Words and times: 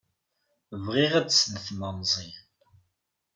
Bɣiɣ 0.83 1.11
ad 1.19 1.27
snetmeɣ 1.33 1.91
Meẓyan. 1.95 2.47